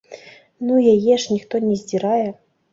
[0.69, 2.29] Ну яе ж ніхто не здзірае.